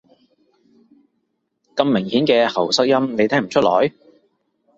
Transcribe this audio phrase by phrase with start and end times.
[1.75, 3.91] 咁明顯嘅喉塞音，你聽唔出來？